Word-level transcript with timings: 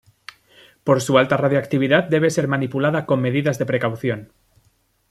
Por 0.83 0.99
su 0.99 1.19
alta 1.19 1.37
radiactividad 1.37 2.05
debe 2.05 2.31
ser 2.31 2.47
manipulada 2.47 3.05
con 3.05 3.21
medidas 3.21 3.59
de 3.59 3.67
precaución. 3.67 4.33